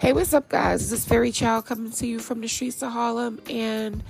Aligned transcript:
Hey, 0.00 0.14
what's 0.14 0.32
up, 0.32 0.48
guys? 0.48 0.88
This 0.88 1.00
is 1.00 1.04
Fairy 1.04 1.30
Child 1.30 1.66
coming 1.66 1.92
to 1.92 2.06
you 2.06 2.20
from 2.20 2.40
the 2.40 2.48
streets 2.48 2.82
of 2.82 2.90
Harlem, 2.90 3.38
and 3.50 4.02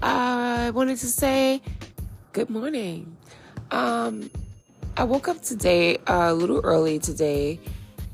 I 0.00 0.70
wanted 0.70 0.96
to 0.96 1.06
say 1.08 1.60
good 2.32 2.48
morning. 2.48 3.18
Um, 3.70 4.30
I 4.96 5.04
woke 5.04 5.28
up 5.28 5.42
today 5.42 5.98
uh, 6.06 6.30
a 6.30 6.32
little 6.32 6.62
early 6.64 6.98
today, 6.98 7.60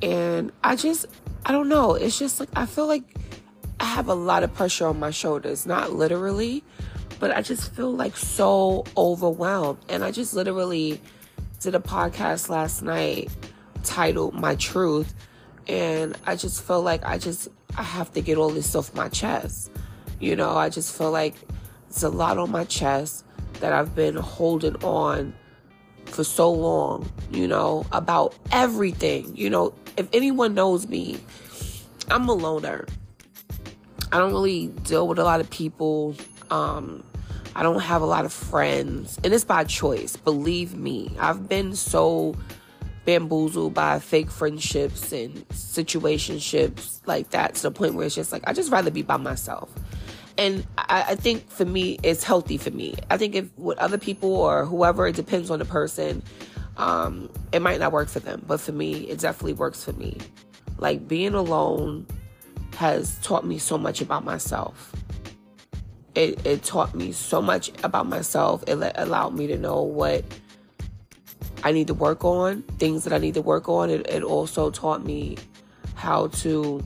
and 0.02 0.50
I 0.64 0.74
just, 0.74 1.06
I 1.46 1.52
don't 1.52 1.68
know, 1.68 1.94
it's 1.94 2.18
just 2.18 2.40
like 2.40 2.48
I 2.56 2.66
feel 2.66 2.88
like 2.88 3.04
I 3.78 3.84
have 3.84 4.08
a 4.08 4.14
lot 4.14 4.42
of 4.42 4.52
pressure 4.52 4.88
on 4.88 4.98
my 4.98 5.12
shoulders, 5.12 5.64
not 5.64 5.92
literally, 5.92 6.64
but 7.20 7.30
I 7.30 7.40
just 7.40 7.72
feel 7.72 7.92
like 7.92 8.16
so 8.16 8.84
overwhelmed. 8.96 9.78
And 9.88 10.02
I 10.02 10.10
just 10.10 10.34
literally 10.34 11.00
did 11.60 11.76
a 11.76 11.80
podcast 11.80 12.48
last 12.48 12.82
night 12.82 13.30
titled 13.84 14.34
My 14.34 14.56
Truth 14.56 15.14
and 15.68 16.16
I 16.26 16.36
just 16.36 16.62
feel 16.62 16.82
like 16.82 17.04
I 17.04 17.18
just 17.18 17.48
I 17.76 17.82
have 17.82 18.12
to 18.12 18.20
get 18.20 18.38
all 18.38 18.50
this 18.50 18.74
off 18.74 18.94
my 18.94 19.08
chest. 19.08 19.70
You 20.20 20.36
know, 20.36 20.56
I 20.56 20.68
just 20.68 20.96
feel 20.96 21.10
like 21.10 21.34
it's 21.88 22.02
a 22.02 22.08
lot 22.08 22.38
on 22.38 22.50
my 22.50 22.64
chest 22.64 23.24
that 23.60 23.72
I've 23.72 23.94
been 23.94 24.16
holding 24.16 24.76
on 24.84 25.34
for 26.06 26.24
so 26.24 26.52
long, 26.52 27.10
you 27.30 27.48
know, 27.48 27.86
about 27.92 28.34
everything. 28.50 29.34
You 29.36 29.50
know, 29.50 29.74
if 29.96 30.08
anyone 30.12 30.54
knows 30.54 30.88
me, 30.88 31.18
I'm 32.10 32.28
a 32.28 32.32
loner. 32.32 32.86
I 34.12 34.18
don't 34.18 34.32
really 34.32 34.66
deal 34.84 35.08
with 35.08 35.18
a 35.18 35.24
lot 35.24 35.40
of 35.40 35.48
people. 35.50 36.14
Um, 36.50 37.02
I 37.54 37.62
don't 37.62 37.80
have 37.80 38.02
a 38.02 38.06
lot 38.06 38.24
of 38.24 38.32
friends, 38.32 39.18
and 39.24 39.32
it's 39.32 39.44
by 39.44 39.64
choice. 39.64 40.16
Believe 40.16 40.74
me, 40.76 41.14
I've 41.18 41.48
been 41.48 41.74
so 41.74 42.34
bamboozled 43.04 43.74
by 43.74 43.98
fake 43.98 44.30
friendships 44.30 45.12
and 45.12 45.46
situationships 45.50 47.00
like 47.06 47.30
that 47.30 47.54
to 47.56 47.62
the 47.62 47.70
point 47.70 47.94
where 47.94 48.06
it's 48.06 48.14
just 48.14 48.32
like 48.32 48.42
I 48.46 48.52
just 48.52 48.70
rather 48.70 48.90
be 48.90 49.02
by 49.02 49.16
myself. 49.16 49.70
And 50.38 50.66
I, 50.78 51.04
I, 51.08 51.14
think 51.14 51.50
for 51.50 51.66
me, 51.66 51.98
it's 52.02 52.24
healthy 52.24 52.56
for 52.56 52.70
me. 52.70 52.94
I 53.10 53.18
think 53.18 53.34
if 53.34 53.58
with 53.58 53.76
other 53.78 53.98
people 53.98 54.34
or 54.34 54.64
whoever, 54.64 55.06
it 55.06 55.14
depends 55.14 55.50
on 55.50 55.58
the 55.58 55.66
person. 55.66 56.22
Um, 56.78 57.28
it 57.52 57.60
might 57.60 57.78
not 57.80 57.92
work 57.92 58.08
for 58.08 58.20
them, 58.20 58.42
but 58.46 58.58
for 58.58 58.72
me, 58.72 59.08
it 59.10 59.18
definitely 59.18 59.52
works 59.52 59.84
for 59.84 59.92
me. 59.92 60.16
Like 60.78 61.06
being 61.06 61.34
alone 61.34 62.06
has 62.76 63.18
taught 63.20 63.44
me 63.44 63.58
so 63.58 63.76
much 63.76 64.00
about 64.00 64.24
myself. 64.24 64.94
It, 66.14 66.44
it 66.46 66.62
taught 66.62 66.94
me 66.94 67.12
so 67.12 67.42
much 67.42 67.70
about 67.84 68.06
myself. 68.06 68.64
It 68.66 68.76
let, 68.76 68.98
allowed 68.98 69.34
me 69.34 69.46
to 69.48 69.58
know 69.58 69.82
what 69.82 70.24
I 71.64 71.72
need 71.72 71.86
to 71.86 71.94
work 71.94 72.24
on, 72.24 72.62
things 72.78 73.04
that 73.04 73.12
I 73.12 73.18
need 73.18 73.34
to 73.34 73.42
work 73.42 73.68
on. 73.68 73.90
It, 73.90 74.08
it 74.08 74.22
also 74.22 74.70
taught 74.70 75.04
me 75.04 75.36
how 75.94 76.26
to, 76.28 76.84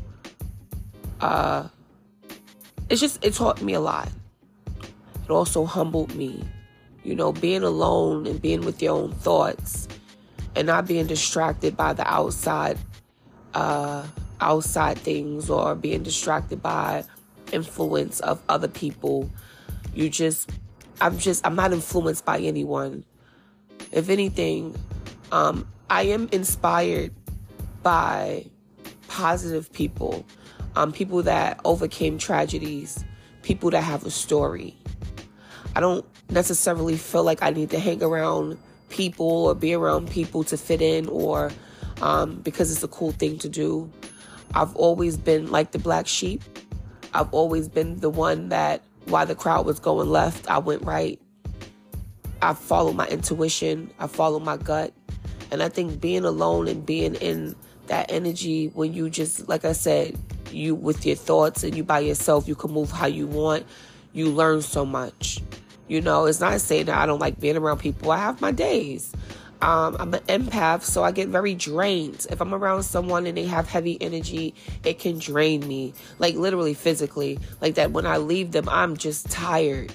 uh, 1.20 1.68
it's 2.90 3.00
just, 3.00 3.24
it 3.24 3.34
taught 3.34 3.62
me 3.62 3.72
a 3.72 3.80
lot. 3.80 4.10
It 5.24 5.30
also 5.30 5.64
humbled 5.64 6.14
me. 6.14 6.44
You 7.02 7.14
know, 7.14 7.32
being 7.32 7.62
alone 7.62 8.26
and 8.26 8.42
being 8.42 8.62
with 8.62 8.82
your 8.82 8.96
own 8.96 9.12
thoughts 9.12 9.88
and 10.56 10.66
not 10.66 10.86
being 10.86 11.06
distracted 11.06 11.76
by 11.76 11.92
the 11.92 12.06
outside, 12.06 12.78
uh, 13.54 14.04
outside 14.40 14.98
things 14.98 15.48
or 15.48 15.74
being 15.74 16.02
distracted 16.02 16.62
by 16.62 17.04
influence 17.52 18.20
of 18.20 18.42
other 18.48 18.68
people. 18.68 19.30
You 19.94 20.10
just, 20.10 20.50
I'm 21.00 21.16
just, 21.16 21.46
I'm 21.46 21.54
not 21.54 21.72
influenced 21.72 22.24
by 22.24 22.38
anyone 22.40 23.04
if 23.92 24.08
anything, 24.08 24.74
um, 25.32 25.66
I 25.90 26.02
am 26.02 26.28
inspired 26.32 27.12
by 27.82 28.46
positive 29.08 29.72
people, 29.72 30.24
um, 30.74 30.92
people 30.92 31.22
that 31.22 31.60
overcame 31.64 32.18
tragedies, 32.18 33.04
people 33.42 33.70
that 33.70 33.82
have 33.82 34.04
a 34.04 34.10
story. 34.10 34.76
I 35.74 35.80
don't 35.80 36.04
necessarily 36.30 36.96
feel 36.96 37.22
like 37.22 37.42
I 37.42 37.50
need 37.50 37.70
to 37.70 37.78
hang 37.78 38.02
around 38.02 38.58
people 38.88 39.46
or 39.46 39.54
be 39.54 39.74
around 39.74 40.10
people 40.10 40.44
to 40.44 40.56
fit 40.56 40.80
in 40.80 41.08
or 41.08 41.52
um, 42.02 42.36
because 42.40 42.72
it's 42.72 42.82
a 42.82 42.88
cool 42.88 43.12
thing 43.12 43.38
to 43.38 43.48
do. 43.48 43.90
I've 44.54 44.74
always 44.76 45.16
been 45.16 45.50
like 45.50 45.72
the 45.72 45.78
black 45.78 46.06
sheep. 46.06 46.42
I've 47.14 47.32
always 47.32 47.68
been 47.68 48.00
the 48.00 48.10
one 48.10 48.48
that 48.50 48.82
while 49.06 49.26
the 49.26 49.34
crowd 49.34 49.66
was 49.66 49.78
going 49.78 50.08
left, 50.08 50.50
I 50.50 50.58
went 50.58 50.82
right. 50.82 51.20
I 52.46 52.54
follow 52.54 52.92
my 52.92 53.08
intuition, 53.08 53.90
I 53.98 54.06
follow 54.06 54.38
my 54.38 54.56
gut. 54.56 54.92
And 55.50 55.62
I 55.62 55.68
think 55.68 56.00
being 56.00 56.24
alone 56.24 56.68
and 56.68 56.86
being 56.86 57.16
in 57.16 57.56
that 57.88 58.10
energy 58.10 58.68
when 58.68 58.92
you 58.92 59.10
just, 59.10 59.48
like 59.48 59.64
I 59.64 59.72
said, 59.72 60.16
you 60.52 60.76
with 60.76 61.04
your 61.04 61.16
thoughts 61.16 61.64
and 61.64 61.76
you 61.76 61.82
by 61.82 61.98
yourself, 62.00 62.46
you 62.46 62.54
can 62.54 62.70
move 62.70 62.92
how 62.92 63.06
you 63.06 63.26
want, 63.26 63.66
you 64.12 64.30
learn 64.30 64.62
so 64.62 64.86
much. 64.86 65.42
You 65.88 66.00
know, 66.00 66.26
it's 66.26 66.40
not 66.40 66.60
saying 66.60 66.86
that 66.86 66.98
I 66.98 67.06
don't 67.06 67.18
like 67.20 67.40
being 67.40 67.56
around 67.56 67.78
people. 67.78 68.12
I 68.12 68.18
have 68.18 68.40
my 68.40 68.52
days. 68.52 69.12
Um, 69.62 69.96
I'm 69.98 70.14
an 70.14 70.20
empath, 70.28 70.82
so 70.82 71.02
I 71.02 71.10
get 71.12 71.28
very 71.28 71.54
drained. 71.54 72.26
If 72.30 72.40
I'm 72.40 72.54
around 72.54 72.82
someone 72.84 73.26
and 73.26 73.36
they 73.36 73.46
have 73.46 73.68
heavy 73.68 74.00
energy, 74.00 74.54
it 74.84 74.98
can 74.98 75.18
drain 75.18 75.66
me, 75.66 75.94
like 76.18 76.36
literally 76.36 76.74
physically. 76.74 77.38
Like 77.60 77.74
that 77.74 77.90
when 77.90 78.06
I 78.06 78.18
leave 78.18 78.52
them, 78.52 78.68
I'm 78.68 78.96
just 78.96 79.30
tired. 79.30 79.92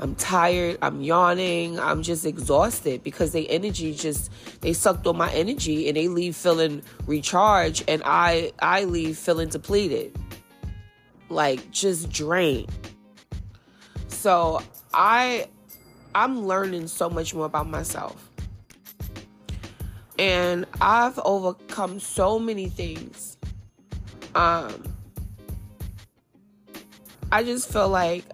I'm 0.00 0.14
tired, 0.14 0.78
I'm 0.80 1.00
yawning, 1.00 1.80
I'm 1.80 2.02
just 2.02 2.24
exhausted 2.24 3.02
because 3.02 3.32
they 3.32 3.46
energy 3.48 3.94
just 3.94 4.30
they 4.60 4.72
sucked 4.72 5.06
all 5.06 5.14
my 5.14 5.30
energy 5.32 5.88
and 5.88 5.96
they 5.96 6.06
leave 6.06 6.36
feeling 6.36 6.82
recharged 7.06 7.84
and 7.88 8.02
I 8.04 8.52
I 8.60 8.84
leave 8.84 9.18
feeling 9.18 9.48
depleted. 9.48 10.16
Like 11.28 11.70
just 11.72 12.10
drained. 12.10 12.70
So 14.06 14.62
I 14.94 15.48
I'm 16.14 16.46
learning 16.46 16.86
so 16.86 17.10
much 17.10 17.34
more 17.34 17.46
about 17.46 17.68
myself. 17.68 18.30
And 20.18 20.64
I've 20.80 21.18
overcome 21.24 21.98
so 21.98 22.38
many 22.38 22.68
things. 22.68 23.36
Um 24.36 24.84
I 27.32 27.42
just 27.42 27.72
feel 27.72 27.88
like 27.88 28.24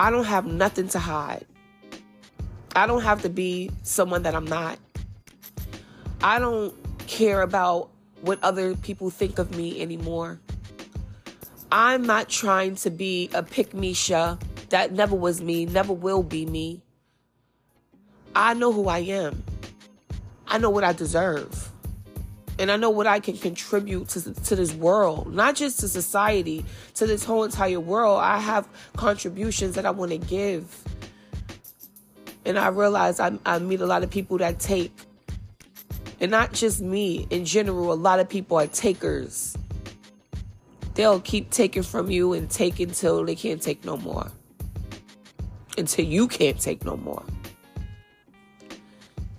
I 0.00 0.10
don't 0.10 0.24
have 0.24 0.46
nothing 0.46 0.88
to 0.88 0.98
hide. 0.98 1.44
I 2.74 2.86
don't 2.86 3.02
have 3.02 3.20
to 3.20 3.28
be 3.28 3.70
someone 3.82 4.22
that 4.22 4.34
I'm 4.34 4.46
not. 4.46 4.78
I 6.22 6.38
don't 6.38 6.74
care 7.06 7.42
about 7.42 7.90
what 8.22 8.42
other 8.42 8.74
people 8.76 9.10
think 9.10 9.38
of 9.38 9.54
me 9.54 9.82
anymore. 9.82 10.40
I'm 11.70 12.06
not 12.06 12.30
trying 12.30 12.76
to 12.76 12.90
be 12.90 13.28
a 13.34 13.42
pick 13.42 13.74
me 13.74 13.94
That 14.70 14.92
never 14.92 15.14
was 15.14 15.42
me, 15.42 15.66
never 15.66 15.92
will 15.92 16.22
be 16.22 16.46
me. 16.46 16.80
I 18.34 18.54
know 18.54 18.72
who 18.72 18.88
I 18.88 19.00
am. 19.00 19.44
I 20.46 20.56
know 20.56 20.70
what 20.70 20.82
I 20.82 20.94
deserve 20.94 21.69
and 22.60 22.70
I 22.70 22.76
know 22.76 22.90
what 22.90 23.06
I 23.06 23.20
can 23.20 23.38
contribute 23.38 24.10
to, 24.10 24.34
to 24.34 24.54
this 24.54 24.74
world, 24.74 25.32
not 25.32 25.56
just 25.56 25.80
to 25.80 25.88
society, 25.88 26.62
to 26.94 27.06
this 27.06 27.24
whole 27.24 27.42
entire 27.44 27.80
world. 27.80 28.20
I 28.20 28.38
have 28.38 28.68
contributions 28.96 29.76
that 29.76 29.86
I 29.86 29.90
want 29.90 30.10
to 30.10 30.18
give. 30.18 30.84
And 32.44 32.58
I 32.58 32.68
realize 32.68 33.18
I, 33.18 33.38
I 33.46 33.60
meet 33.60 33.80
a 33.80 33.86
lot 33.86 34.02
of 34.02 34.10
people 34.10 34.36
that 34.38 34.60
take. 34.60 34.92
And 36.20 36.30
not 36.30 36.52
just 36.52 36.82
me, 36.82 37.26
in 37.30 37.46
general, 37.46 37.94
a 37.94 37.94
lot 37.94 38.20
of 38.20 38.28
people 38.28 38.58
are 38.58 38.66
takers. 38.66 39.56
They'll 40.94 41.20
keep 41.20 41.48
taking 41.48 41.82
from 41.82 42.10
you 42.10 42.34
and 42.34 42.50
take 42.50 42.78
until 42.78 43.24
they 43.24 43.36
can't 43.36 43.62
take 43.62 43.86
no 43.86 43.96
more. 43.96 44.30
Until 45.78 46.04
you 46.04 46.28
can't 46.28 46.60
take 46.60 46.84
no 46.84 46.98
more. 46.98 47.24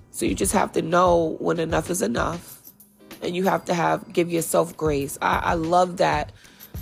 So 0.09 0.26
you 0.26 0.34
just 0.34 0.53
have 0.53 0.72
to 0.72 0.82
know 0.82 1.38
when 1.40 1.59
enough 1.59 1.91
is 1.91 2.02
enough 2.02 2.51
and 3.22 3.35
you 3.35 3.44
have 3.44 3.66
to 3.66 3.73
have 3.73 4.12
give 4.12 4.32
yourself 4.32 4.76
grace. 4.76 5.18
I, 5.22 5.40
I 5.44 5.53
love 5.53 5.97
that. 5.97 6.32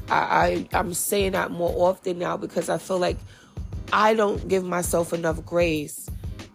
I, 0.09 0.67
I 0.73 0.77
I'm 0.77 0.93
saying 0.93 1.33
that 1.33 1.51
more 1.51 1.89
often 1.89 2.19
now 2.19 2.37
because 2.37 2.69
I 2.69 2.77
feel 2.77 2.99
like 2.99 3.17
I 3.91 4.13
don't 4.13 4.47
give 4.47 4.63
myself 4.63 5.13
enough 5.13 5.45
grace. 5.45 6.09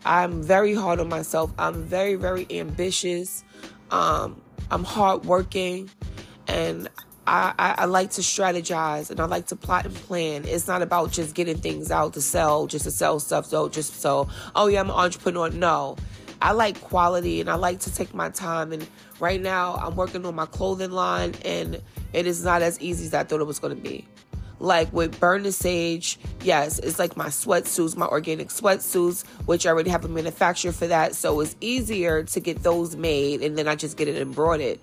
I'm 0.04 0.42
very 0.42 0.74
hard 0.74 1.00
on 1.00 1.08
myself. 1.08 1.52
I'm 1.58 1.82
very 1.82 2.14
very 2.14 2.46
ambitious. 2.50 3.44
Um, 3.90 4.40
I'm 4.70 4.84
hardworking, 4.84 5.90
and 6.48 6.88
I, 7.26 7.54
I, 7.58 7.74
I, 7.78 7.84
like 7.86 8.10
to 8.12 8.20
strategize 8.20 9.10
and 9.10 9.20
I 9.20 9.24
like 9.24 9.46
to 9.46 9.56
plot 9.56 9.86
and 9.86 9.94
plan. 9.94 10.44
It's 10.46 10.66
not 10.66 10.82
about 10.82 11.10
just 11.10 11.34
getting 11.34 11.56
things 11.56 11.90
out 11.90 12.14
to 12.14 12.20
sell, 12.20 12.66
just 12.66 12.84
to 12.84 12.90
sell 12.90 13.18
stuff. 13.18 13.46
So 13.46 13.68
just 13.68 14.00
so, 14.00 14.28
oh 14.54 14.66
yeah, 14.66 14.80
I'm 14.80 14.90
an 14.90 14.96
entrepreneur. 14.96 15.50
No, 15.50 15.96
I 16.42 16.52
like 16.52 16.80
quality 16.80 17.40
and 17.40 17.48
I 17.48 17.54
like 17.54 17.80
to 17.80 17.94
take 17.94 18.14
my 18.14 18.28
time. 18.30 18.72
And 18.72 18.86
right 19.20 19.40
now, 19.40 19.74
I'm 19.76 19.96
working 19.96 20.26
on 20.26 20.34
my 20.34 20.46
clothing 20.46 20.90
line, 20.90 21.34
and 21.44 21.80
it 22.12 22.26
is 22.26 22.44
not 22.44 22.62
as 22.62 22.80
easy 22.80 23.06
as 23.06 23.14
I 23.14 23.24
thought 23.24 23.40
it 23.40 23.46
was 23.46 23.58
going 23.58 23.76
to 23.76 23.82
be. 23.82 24.06
like 24.64 24.92
with 24.92 25.18
Burn 25.20 25.42
the 25.42 25.52
Sage, 25.52 26.18
yes, 26.42 26.78
it's 26.78 26.98
like 26.98 27.16
my 27.16 27.26
sweatsuits, 27.26 27.96
my 27.96 28.06
organic 28.06 28.48
sweatsuits, 28.48 29.26
which 29.46 29.66
I 29.66 29.70
already 29.70 29.90
have 29.90 30.04
a 30.04 30.08
manufacturer 30.08 30.72
for 30.72 30.86
that. 30.86 31.14
So 31.14 31.40
it's 31.40 31.56
easier 31.60 32.24
to 32.24 32.40
get 32.40 32.62
those 32.62 32.96
made 32.96 33.42
and 33.42 33.56
then 33.56 33.68
I 33.68 33.76
just 33.76 33.96
get 33.96 34.08
it 34.08 34.16
embroidered. 34.16 34.80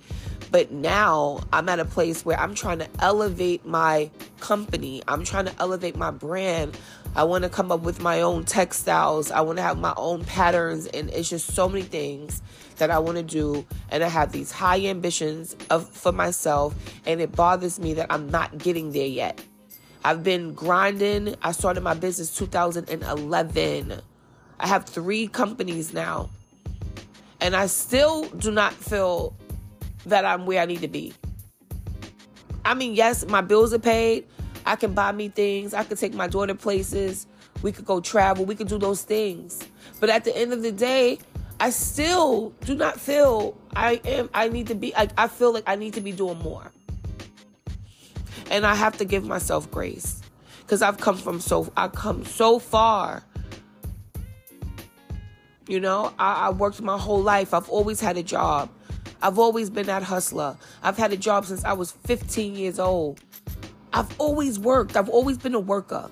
But 0.51 0.71
now 0.71 1.39
I'm 1.53 1.69
at 1.69 1.79
a 1.79 1.85
place 1.85 2.25
where 2.25 2.39
I'm 2.39 2.53
trying 2.53 2.79
to 2.79 2.87
elevate 2.99 3.65
my 3.65 4.11
company. 4.39 5.01
I'm 5.07 5.23
trying 5.23 5.45
to 5.45 5.53
elevate 5.59 5.95
my 5.95 6.11
brand. 6.11 6.77
I 7.13 7.23
want 7.25 7.43
to 7.43 7.49
come 7.49 7.71
up 7.71 7.81
with 7.81 8.01
my 8.01 8.21
own 8.21 8.45
textiles. 8.45 9.31
I 9.31 9.41
want 9.41 9.57
to 9.57 9.63
have 9.63 9.77
my 9.77 9.93
own 9.97 10.23
patterns. 10.23 10.87
And 10.87 11.09
it's 11.09 11.29
just 11.29 11.53
so 11.53 11.67
many 11.67 11.83
things 11.83 12.41
that 12.77 12.89
I 12.89 12.99
want 12.99 13.17
to 13.17 13.23
do. 13.23 13.65
And 13.89 14.03
I 14.03 14.07
have 14.07 14.31
these 14.31 14.51
high 14.51 14.79
ambitions 14.85 15.55
of, 15.69 15.89
for 15.89 16.13
myself. 16.13 16.73
And 17.05 17.19
it 17.19 17.33
bothers 17.33 17.79
me 17.79 17.93
that 17.95 18.07
I'm 18.09 18.29
not 18.29 18.57
getting 18.57 18.91
there 18.91 19.07
yet. 19.07 19.43
I've 20.05 20.23
been 20.23 20.53
grinding. 20.53 21.35
I 21.41 21.51
started 21.51 21.81
my 21.81 21.93
business 21.93 22.35
2011. 22.35 24.01
I 24.59 24.67
have 24.67 24.85
three 24.85 25.27
companies 25.27 25.93
now. 25.93 26.29
And 27.41 27.55
I 27.55 27.65
still 27.65 28.23
do 28.29 28.51
not 28.51 28.73
feel 28.73 29.35
that 30.05 30.23
I'm 30.23 30.45
where 30.45 30.61
I 30.61 30.65
need 30.65 30.81
to 30.81 30.87
be. 30.87 31.13
I 32.63 32.73
mean, 32.73 32.93
yes, 32.95 33.25
my 33.25 33.41
bills 33.41 33.73
are 33.73 33.79
paid. 33.79 34.27
I 34.65 34.75
can 34.75 34.93
buy 34.93 35.11
me 35.11 35.29
things. 35.29 35.73
I 35.73 35.83
can 35.83 35.97
take 35.97 36.13
my 36.13 36.27
daughter 36.27 36.55
places. 36.55 37.27
We 37.61 37.71
could 37.71 37.85
go 37.85 37.99
travel. 37.99 38.45
We 38.45 38.55
could 38.55 38.67
do 38.67 38.77
those 38.77 39.03
things. 39.03 39.59
But 39.99 40.09
at 40.09 40.23
the 40.23 40.35
end 40.35 40.53
of 40.53 40.61
the 40.61 40.71
day, 40.71 41.19
I 41.59 41.69
still 41.69 42.53
do 42.61 42.75
not 42.75 42.99
feel 42.99 43.55
I 43.75 44.01
am 44.05 44.29
I 44.33 44.49
need 44.49 44.67
to 44.67 44.75
be 44.75 44.93
like 44.93 45.11
I 45.17 45.27
feel 45.27 45.53
like 45.53 45.63
I 45.67 45.75
need 45.75 45.93
to 45.93 46.01
be 46.01 46.11
doing 46.11 46.39
more. 46.39 46.71
And 48.49 48.65
I 48.65 48.75
have 48.75 48.97
to 48.97 49.05
give 49.05 49.25
myself 49.25 49.69
grace. 49.69 50.21
Cuz 50.67 50.81
I've 50.81 50.97
come 50.97 51.17
from 51.17 51.39
so 51.39 51.71
I 51.77 51.87
come 51.87 52.25
so 52.25 52.57
far. 52.57 53.23
You 55.67 55.79
know, 55.79 56.13
I, 56.17 56.47
I 56.47 56.49
worked 56.49 56.81
my 56.81 56.97
whole 56.97 57.21
life. 57.21 57.53
I've 57.53 57.69
always 57.69 58.01
had 58.01 58.17
a 58.17 58.23
job. 58.23 58.69
I've 59.21 59.37
always 59.37 59.69
been 59.69 59.85
that 59.85 60.03
hustler. 60.03 60.57
I've 60.81 60.97
had 60.97 61.13
a 61.13 61.17
job 61.17 61.45
since 61.45 61.63
I 61.63 61.73
was 61.73 61.91
15 61.91 62.55
years 62.55 62.79
old. 62.79 63.21
I've 63.93 64.19
always 64.19 64.59
worked. 64.59 64.95
I've 64.95 65.09
always 65.09 65.37
been 65.37 65.55
a 65.55 65.59
worker. 65.59 66.09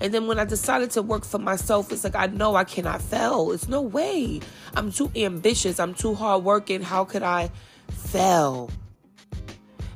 And 0.00 0.12
then 0.12 0.26
when 0.26 0.38
I 0.38 0.44
decided 0.44 0.90
to 0.92 1.02
work 1.02 1.24
for 1.24 1.38
myself, 1.38 1.92
it's 1.92 2.04
like 2.04 2.16
I 2.16 2.26
know 2.26 2.56
I 2.56 2.64
cannot 2.64 3.00
fail. 3.00 3.52
It's 3.52 3.68
no 3.68 3.80
way. 3.80 4.40
I'm 4.74 4.90
too 4.90 5.10
ambitious. 5.14 5.78
I'm 5.78 5.94
too 5.94 6.14
hardworking. 6.14 6.82
How 6.82 7.04
could 7.04 7.22
I 7.22 7.50
fail? 7.88 8.70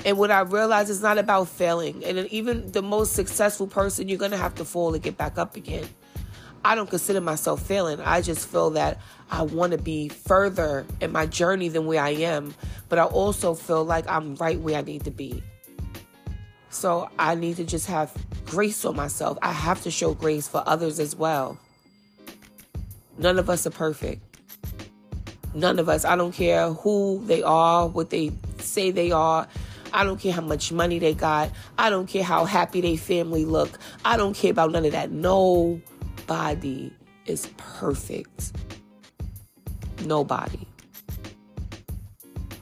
And 0.04 0.16
what 0.18 0.30
I 0.30 0.42
realized 0.42 0.90
is 0.90 1.02
not 1.02 1.18
about 1.18 1.48
failing. 1.48 2.04
And 2.04 2.18
even 2.28 2.70
the 2.70 2.82
most 2.82 3.14
successful 3.14 3.66
person, 3.66 4.08
you're 4.08 4.18
gonna 4.18 4.36
have 4.36 4.54
to 4.56 4.64
fall 4.64 4.92
to 4.92 5.00
get 5.00 5.16
back 5.16 5.38
up 5.38 5.56
again. 5.56 5.88
I 6.64 6.74
don't 6.74 6.88
consider 6.88 7.20
myself 7.20 7.62
failing. 7.62 8.00
I 8.00 8.20
just 8.22 8.48
feel 8.48 8.70
that 8.70 9.00
I 9.30 9.42
want 9.42 9.72
to 9.72 9.78
be 9.78 10.08
further 10.08 10.86
in 11.00 11.12
my 11.12 11.26
journey 11.26 11.68
than 11.68 11.86
where 11.86 12.02
I 12.02 12.10
am, 12.10 12.54
but 12.88 12.98
I 12.98 13.04
also 13.04 13.54
feel 13.54 13.84
like 13.84 14.08
I'm 14.08 14.36
right 14.36 14.60
where 14.60 14.76
I 14.76 14.82
need 14.82 15.04
to 15.04 15.10
be. 15.10 15.42
So 16.70 17.08
I 17.18 17.34
need 17.34 17.56
to 17.56 17.64
just 17.64 17.86
have 17.86 18.12
grace 18.46 18.84
on 18.84 18.96
myself. 18.96 19.38
I 19.42 19.52
have 19.52 19.82
to 19.82 19.90
show 19.90 20.14
grace 20.14 20.48
for 20.48 20.62
others 20.66 21.00
as 21.00 21.16
well. 21.16 21.58
None 23.18 23.38
of 23.38 23.48
us 23.48 23.66
are 23.66 23.70
perfect. 23.70 24.22
None 25.54 25.78
of 25.78 25.88
us. 25.88 26.04
I 26.04 26.16
don't 26.16 26.32
care 26.32 26.72
who 26.72 27.22
they 27.26 27.42
are, 27.42 27.86
what 27.88 28.10
they 28.10 28.32
say 28.58 28.90
they 28.90 29.10
are. 29.10 29.48
I 29.92 30.04
don't 30.04 30.20
care 30.20 30.32
how 30.32 30.42
much 30.42 30.72
money 30.72 30.98
they 30.98 31.14
got. 31.14 31.50
I 31.78 31.88
don't 31.88 32.06
care 32.06 32.24
how 32.24 32.44
happy 32.44 32.82
they 32.82 32.96
family 32.96 33.46
look. 33.46 33.78
I 34.04 34.18
don't 34.18 34.36
care 34.36 34.50
about 34.50 34.72
none 34.72 34.84
of 34.84 34.92
that. 34.92 35.10
No 35.10 35.80
Nobody 36.28 36.92
is 37.26 37.48
perfect. 37.56 38.50
Nobody. 40.04 40.66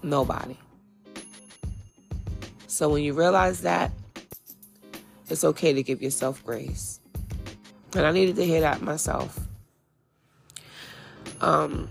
Nobody. 0.03 0.59
So 2.75 2.89
when 2.89 3.05
you 3.05 3.13
realize 3.13 3.61
that, 3.61 3.93
it's 5.31 5.45
okay 5.45 5.73
to 5.73 5.85
give 5.85 6.03
yourself 6.03 6.45
grace. 6.45 6.99
And 7.95 8.05
I 8.05 8.11
needed 8.11 8.35
to 8.35 8.45
hear 8.45 8.63
that 8.63 8.83
myself. 8.83 9.39
Um, 11.41 11.89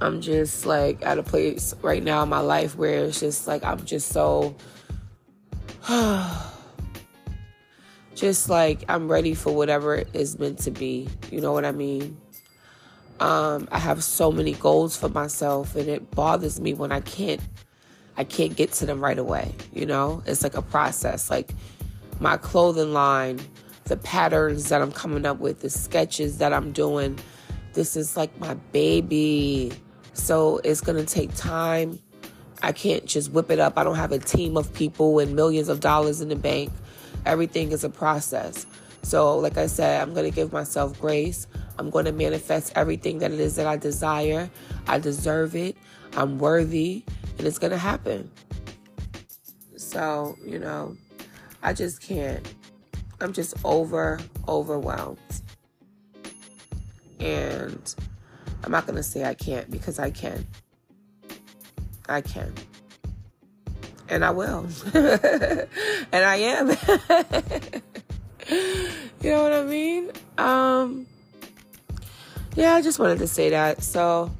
I'm 0.00 0.20
just 0.20 0.64
like 0.64 1.04
at 1.04 1.18
a 1.18 1.24
place 1.24 1.74
right 1.82 2.04
now 2.04 2.22
in 2.22 2.28
my 2.28 2.38
life 2.38 2.76
where 2.76 3.06
it's 3.06 3.18
just 3.18 3.48
like 3.48 3.64
I'm 3.64 3.84
just 3.84 4.10
so 4.10 4.54
just 8.14 8.48
like 8.48 8.84
I'm 8.88 9.10
ready 9.10 9.34
for 9.34 9.52
whatever 9.52 10.04
is 10.12 10.38
meant 10.38 10.60
to 10.60 10.70
be. 10.70 11.08
You 11.32 11.40
know 11.40 11.50
what 11.52 11.64
I 11.64 11.72
mean? 11.72 12.16
Um, 13.18 13.66
I 13.72 13.80
have 13.80 14.04
so 14.04 14.30
many 14.30 14.52
goals 14.52 14.96
for 14.96 15.08
myself, 15.08 15.74
and 15.74 15.88
it 15.88 16.12
bothers 16.12 16.60
me 16.60 16.74
when 16.74 16.92
I 16.92 17.00
can't. 17.00 17.40
I 18.18 18.24
can't 18.24 18.54
get 18.54 18.72
to 18.72 18.86
them 18.86 19.02
right 19.02 19.18
away. 19.18 19.54
You 19.72 19.86
know, 19.86 20.22
it's 20.26 20.42
like 20.42 20.54
a 20.54 20.62
process. 20.62 21.30
Like 21.30 21.54
my 22.20 22.36
clothing 22.36 22.92
line, 22.92 23.40
the 23.84 23.96
patterns 23.96 24.68
that 24.68 24.82
I'm 24.82 24.92
coming 24.92 25.24
up 25.24 25.38
with, 25.38 25.60
the 25.60 25.70
sketches 25.70 26.36
that 26.38 26.52
I'm 26.52 26.72
doing. 26.72 27.18
This 27.72 27.96
is 27.96 28.14
like 28.16 28.38
my 28.38 28.54
baby. 28.72 29.72
So 30.12 30.58
it's 30.58 30.82
gonna 30.82 31.04
take 31.04 31.34
time. 31.34 31.98
I 32.60 32.72
can't 32.72 33.06
just 33.06 33.32
whip 33.32 33.50
it 33.50 33.58
up. 33.58 33.78
I 33.78 33.84
don't 33.84 33.96
have 33.96 34.12
a 34.12 34.18
team 34.18 34.58
of 34.58 34.74
people 34.74 35.20
and 35.20 35.34
millions 35.34 35.70
of 35.70 35.80
dollars 35.80 36.20
in 36.20 36.28
the 36.28 36.36
bank 36.36 36.70
everything 37.26 37.72
is 37.72 37.84
a 37.84 37.90
process. 37.90 38.66
So, 39.02 39.38
like 39.38 39.56
I 39.56 39.66
said, 39.66 40.02
I'm 40.02 40.12
going 40.12 40.28
to 40.28 40.34
give 40.34 40.52
myself 40.52 41.00
grace. 41.00 41.46
I'm 41.78 41.90
going 41.90 42.06
to 42.06 42.12
manifest 42.12 42.72
everything 42.74 43.18
that 43.18 43.30
it 43.30 43.38
is 43.38 43.56
that 43.56 43.66
I 43.66 43.76
desire. 43.76 44.50
I 44.86 44.98
deserve 44.98 45.54
it. 45.54 45.76
I'm 46.14 46.38
worthy, 46.38 47.04
and 47.38 47.46
it's 47.46 47.58
going 47.58 47.70
to 47.70 47.78
happen. 47.78 48.30
So, 49.76 50.36
you 50.44 50.58
know, 50.58 50.96
I 51.62 51.72
just 51.72 52.02
can't. 52.02 52.54
I'm 53.20 53.32
just 53.32 53.54
over, 53.64 54.20
overwhelmed. 54.46 55.18
And 57.20 57.94
I'm 58.62 58.70
not 58.70 58.86
going 58.86 58.96
to 58.96 59.02
say 59.02 59.24
I 59.24 59.34
can't 59.34 59.70
because 59.70 59.98
I 59.98 60.10
can. 60.10 60.46
I 62.08 62.20
can 62.20 62.54
and 64.08 64.24
I 64.24 64.30
will. 64.30 64.66
and 64.94 65.68
I 66.12 66.36
am. 66.36 66.68
you 69.20 69.30
know 69.30 69.42
what 69.42 69.52
I 69.52 69.64
mean? 69.64 70.10
Um 70.36 71.06
Yeah, 72.54 72.74
I 72.74 72.82
just 72.82 72.98
wanted 72.98 73.18
to 73.18 73.26
say 73.26 73.50
that. 73.50 73.82
So 73.82 74.30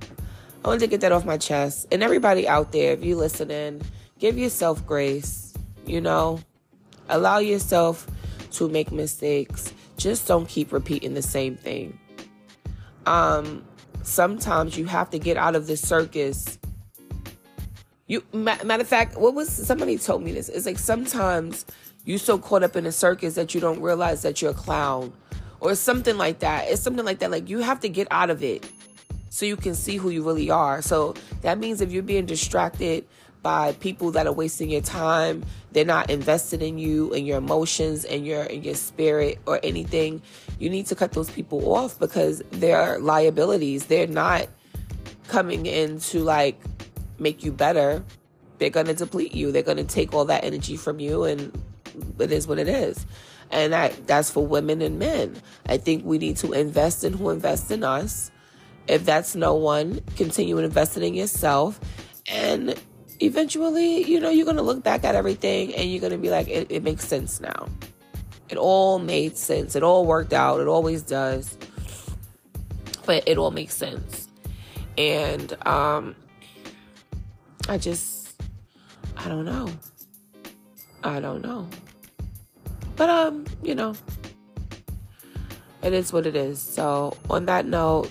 I 0.68 0.72
wanted 0.72 0.80
to 0.80 0.88
get 0.88 1.00
that 1.00 1.12
off 1.12 1.24
my 1.24 1.38
chest. 1.38 1.86
And 1.90 2.02
everybody 2.02 2.46
out 2.46 2.72
there, 2.72 2.92
if 2.92 3.02
you 3.02 3.16
listening, 3.16 3.80
give 4.18 4.36
yourself 4.36 4.84
grace, 4.86 5.54
you 5.86 5.98
know? 5.98 6.40
Allow 7.08 7.38
yourself 7.38 8.06
to 8.50 8.68
make 8.68 8.92
mistakes. 8.92 9.72
Just 9.96 10.28
don't 10.28 10.46
keep 10.46 10.70
repeating 10.70 11.14
the 11.14 11.22
same 11.22 11.56
thing. 11.56 11.98
Um 13.06 13.64
sometimes 14.02 14.76
you 14.76 14.84
have 14.84 15.08
to 15.08 15.18
get 15.18 15.38
out 15.38 15.56
of 15.56 15.68
the 15.68 15.76
circus 15.76 16.58
you 18.06 18.22
matter 18.34 18.82
of 18.82 18.86
fact, 18.86 19.16
what 19.16 19.32
was 19.32 19.48
somebody 19.48 19.96
told 19.96 20.22
me 20.22 20.32
this? 20.32 20.50
It's 20.50 20.66
like 20.66 20.78
sometimes 20.78 21.64
you 22.04 22.18
so 22.18 22.36
caught 22.36 22.62
up 22.62 22.76
in 22.76 22.84
a 22.84 22.92
circus 22.92 23.36
that 23.36 23.54
you 23.54 23.60
don't 23.62 23.80
realize 23.80 24.20
that 24.20 24.42
you're 24.42 24.50
a 24.50 24.54
clown 24.54 25.14
or 25.60 25.74
something 25.74 26.18
like 26.18 26.40
that. 26.40 26.68
It's 26.68 26.82
something 26.82 27.06
like 27.06 27.20
that. 27.20 27.30
Like 27.30 27.48
you 27.48 27.60
have 27.60 27.80
to 27.80 27.88
get 27.88 28.06
out 28.10 28.28
of 28.28 28.42
it 28.42 28.70
so 29.30 29.46
you 29.46 29.56
can 29.56 29.74
see 29.74 29.96
who 29.96 30.10
you 30.10 30.22
really 30.22 30.50
are. 30.50 30.82
So 30.82 31.14
that 31.42 31.58
means 31.58 31.80
if 31.80 31.92
you're 31.92 32.02
being 32.02 32.26
distracted 32.26 33.06
by 33.42 33.72
people 33.72 34.10
that 34.12 34.26
are 34.26 34.32
wasting 34.32 34.70
your 34.70 34.80
time, 34.80 35.44
they're 35.72 35.84
not 35.84 36.10
invested 36.10 36.62
in 36.62 36.78
you 36.78 37.12
and 37.14 37.26
your 37.26 37.38
emotions 37.38 38.04
and 38.04 38.26
your 38.26 38.42
and 38.42 38.64
your 38.64 38.74
spirit 38.74 39.38
or 39.46 39.60
anything, 39.62 40.22
you 40.58 40.68
need 40.70 40.86
to 40.86 40.94
cut 40.94 41.12
those 41.12 41.30
people 41.30 41.72
off 41.74 41.98
because 41.98 42.42
they're 42.50 42.98
liabilities. 42.98 43.86
They're 43.86 44.06
not 44.06 44.48
coming 45.28 45.66
in 45.66 46.00
to 46.00 46.20
like 46.20 46.60
make 47.18 47.44
you 47.44 47.52
better, 47.52 48.02
they're 48.58 48.70
to 48.70 48.94
deplete 48.94 49.34
you. 49.34 49.52
They're 49.52 49.62
to 49.62 49.84
take 49.84 50.12
all 50.12 50.24
that 50.26 50.44
energy 50.44 50.76
from 50.76 50.98
you, 50.98 51.24
and 51.24 51.52
it 52.18 52.32
is 52.32 52.46
what 52.46 52.58
it 52.58 52.68
is. 52.68 53.06
And 53.50 53.72
that, 53.72 54.06
that's 54.06 54.30
for 54.30 54.46
women 54.46 54.82
and 54.82 54.98
men. 54.98 55.40
I 55.66 55.78
think 55.78 56.04
we 56.04 56.18
need 56.18 56.36
to 56.38 56.52
invest 56.52 57.04
in 57.04 57.14
who 57.14 57.30
invests 57.30 57.70
in 57.70 57.82
us. 57.82 58.30
If 58.88 59.04
that's 59.04 59.36
no 59.36 59.54
one, 59.54 60.00
continue 60.16 60.58
investing 60.58 61.02
in 61.02 61.14
yourself. 61.14 61.78
And 62.26 62.74
eventually, 63.20 64.04
you 64.04 64.20
know, 64.20 64.30
you're 64.30 64.44
going 64.44 64.56
to 64.56 64.62
look 64.62 64.82
back 64.82 65.04
at 65.04 65.14
everything 65.14 65.74
and 65.74 65.90
you're 65.90 66.00
going 66.00 66.12
to 66.12 66.18
be 66.18 66.30
like, 66.30 66.48
it, 66.48 66.70
it 66.70 66.82
makes 66.82 67.06
sense 67.06 67.40
now. 67.40 67.68
It 68.48 68.56
all 68.56 68.98
made 68.98 69.36
sense. 69.36 69.76
It 69.76 69.82
all 69.82 70.06
worked 70.06 70.32
out. 70.32 70.60
It 70.60 70.68
always 70.68 71.02
does. 71.02 71.56
But 73.04 73.24
it 73.26 73.38
all 73.38 73.50
makes 73.50 73.74
sense. 73.74 74.28
And 74.96 75.54
um, 75.66 76.16
I 77.68 77.78
just, 77.78 78.40
I 79.16 79.28
don't 79.28 79.44
know. 79.44 79.68
I 81.04 81.20
don't 81.20 81.42
know. 81.42 81.68
But 82.96 83.10
um, 83.10 83.44
you 83.62 83.74
know, 83.74 83.94
it 85.82 85.92
is 85.92 86.12
what 86.12 86.26
it 86.26 86.34
is. 86.34 86.60
So 86.60 87.16
on 87.30 87.46
that 87.46 87.64
note, 87.64 88.10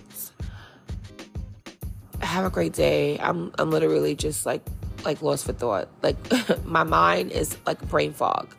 have 2.38 2.46
a 2.46 2.50
great 2.50 2.74
day. 2.74 3.18
I'm 3.20 3.52
I'm 3.58 3.72
literally 3.72 4.16
just 4.16 4.46
like 4.46 4.62
like 5.04 5.22
lost 5.22 5.46
for 5.46 5.54
thought. 5.54 5.90
Like 6.04 6.18
my 6.66 6.84
mind 6.84 7.32
is 7.32 7.58
like 7.66 7.82
brain 7.90 8.14
fog. 8.14 8.56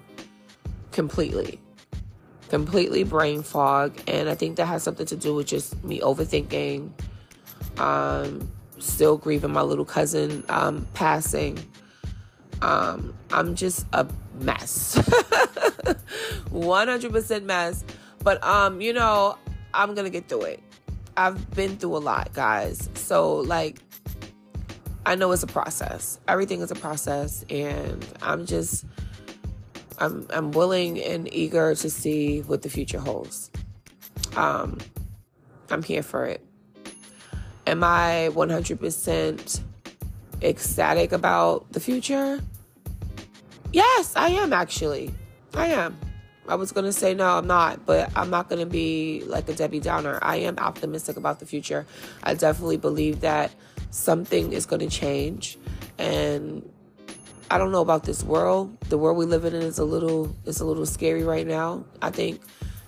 Completely. 0.93 1.61
Completely 2.49 3.05
brain 3.05 3.43
fog. 3.43 3.97
And 4.07 4.29
I 4.29 4.35
think 4.35 4.57
that 4.57 4.67
has 4.67 4.83
something 4.83 5.07
to 5.07 5.17
do 5.17 5.35
with 5.35 5.47
just 5.47 5.83
me 5.85 6.01
overthinking. 6.01 6.91
Um 7.79 8.51
still 8.79 9.17
grieving 9.17 9.53
my 9.53 9.63
little 9.63 9.85
cousin 9.85 10.45
um 10.49 10.87
passing. 10.95 11.59
Um 12.63 13.15
I'm 13.31 13.55
just 13.55 13.87
a 13.93 14.07
mess. 14.41 14.97
100% 16.51 17.45
mess. 17.45 17.85
But 18.25 18.43
um, 18.43 18.81
you 18.81 18.93
know, 18.93 19.39
I'm 19.73 19.95
going 19.95 20.05
to 20.05 20.11
get 20.11 20.29
through 20.29 20.43
it. 20.43 20.61
I've 21.19 21.51
been 21.51 21.77
through 21.77 21.97
a 21.97 21.99
lot, 21.99 22.33
guys. 22.33 22.89
So 22.95 23.39
like 23.39 23.81
I 25.05 25.17
know 25.17 25.33
it's 25.33 25.43
a 25.43 25.49
process. 25.49 26.21
Everything 26.29 26.61
is 26.61 26.71
a 26.71 26.77
process 26.77 27.45
and 27.51 28.07
I'm 28.23 28.47
just 28.47 28.87
I'm 29.99 30.29
I'm 30.31 30.53
willing 30.53 31.03
and 31.03 31.33
eager 31.35 31.75
to 31.75 31.91
see 31.91 32.43
what 32.43 32.63
the 32.63 32.71
future 32.71 33.01
holds. 33.01 33.51
Um 34.37 34.79
I'm 35.71 35.83
here 35.83 36.05
for 36.05 36.25
it. 36.25 36.41
Am 37.67 37.83
I 37.83 38.31
100% 38.33 39.61
ecstatic 40.41 41.11
about 41.11 41.71
the 41.73 41.81
future? 41.81 42.41
Yes, 43.73 44.15
I 44.15 44.29
am 44.29 44.53
actually. 44.53 45.13
I 45.53 45.67
am. 45.67 45.99
I 46.49 46.55
was 46.55 46.73
going 46.73 46.87
to 46.87 46.93
say 46.93 47.15
no, 47.15 47.39
I'm 47.39 47.47
not, 47.47 47.85
but 47.85 48.11
I'm 48.17 48.31
not 48.31 48.49
going 48.49 48.61
to 48.61 48.67
be 48.67 49.23
like 49.27 49.49
a 49.49 49.55
Debbie 49.55 49.81
Downer. 49.81 50.19
I 50.23 50.37
am 50.37 50.59
optimistic 50.59 51.17
about 51.17 51.41
the 51.41 51.47
future. 51.47 51.87
I 52.23 52.35
definitely 52.35 52.79
believe 52.79 53.21
that 53.21 53.53
something 53.91 54.53
is 54.53 54.65
going 54.67 54.81
to 54.81 54.89
change 54.89 55.59
and 55.99 56.69
I 57.51 57.57
don't 57.57 57.73
know 57.73 57.81
about 57.81 58.05
this 58.05 58.23
world. 58.23 58.79
The 58.83 58.99
world 58.99 59.17
we 59.17 59.25
live 59.25 59.45
in 59.45 59.55
is 59.55 59.79
a 59.79 59.85
little 59.85 60.35
is 60.45 60.61
a 60.61 60.67
little 60.67 60.85
scary 60.85 61.25
right 61.25 61.47
now. 61.47 61.85
I 62.03 62.11
think 62.11 62.43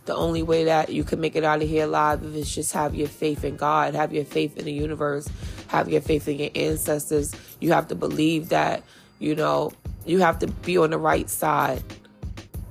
the 0.04 0.14
only 0.14 0.42
way 0.42 0.64
that 0.64 0.90
you 0.90 1.02
can 1.02 1.20
make 1.20 1.34
it 1.34 1.44
out 1.44 1.62
of 1.62 1.68
here 1.68 1.84
alive 1.84 2.22
is 2.22 2.54
just 2.54 2.72
have 2.72 2.94
your 2.94 3.08
faith 3.08 3.44
in 3.44 3.56
God, 3.56 3.94
have 3.94 4.12
your 4.12 4.24
faith 4.24 4.58
in 4.58 4.66
the 4.66 4.72
universe, 4.72 5.28
have 5.68 5.88
your 5.88 6.02
faith 6.02 6.28
in 6.28 6.38
your 6.38 6.50
ancestors. 6.54 7.34
You 7.60 7.72
have 7.72 7.88
to 7.88 7.94
believe 7.94 8.50
that, 8.50 8.82
you 9.18 9.34
know, 9.34 9.72
you 10.04 10.18
have 10.18 10.38
to 10.40 10.46
be 10.46 10.76
on 10.76 10.90
the 10.90 10.98
right 10.98 11.30
side 11.30 11.82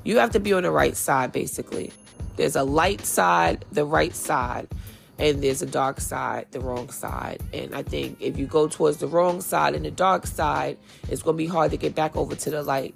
you 0.03 0.17
have 0.17 0.31
to 0.31 0.39
be 0.39 0.53
on 0.53 0.63
the 0.63 0.71
right 0.71 0.95
side, 0.95 1.31
basically. 1.31 1.91
There's 2.35 2.55
a 2.55 2.63
light 2.63 3.05
side, 3.05 3.65
the 3.71 3.85
right 3.85 4.15
side, 4.15 4.67
and 5.17 5.43
there's 5.43 5.61
a 5.61 5.65
dark 5.65 5.99
side, 5.99 6.47
the 6.51 6.61
wrong 6.61 6.89
side. 6.89 7.41
And 7.53 7.75
I 7.75 7.83
think 7.83 8.17
if 8.21 8.37
you 8.37 8.45
go 8.45 8.67
towards 8.67 8.97
the 8.97 9.07
wrong 9.07 9.41
side 9.41 9.75
and 9.75 9.83
the 9.83 9.91
dark 9.91 10.25
side, 10.25 10.77
it's 11.09 11.21
going 11.21 11.35
to 11.35 11.37
be 11.37 11.47
hard 11.47 11.71
to 11.71 11.77
get 11.77 11.95
back 11.95 12.15
over 12.15 12.35
to 12.35 12.49
the 12.49 12.63
light. 12.63 12.95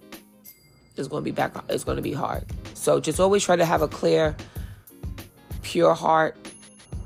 It's 0.95 1.07
going 1.07 1.22
to 1.22 1.25
be 1.25 1.31
back, 1.31 1.55
it's 1.69 1.83
going 1.83 1.98
to 1.98 2.01
be 2.01 2.13
hard. 2.13 2.45
So 2.74 3.00
just 3.00 3.19
always 3.19 3.43
try 3.43 3.55
to 3.55 3.65
have 3.65 3.81
a 3.81 3.88
clear, 3.88 4.36
pure 5.62 5.93
heart. 5.93 6.38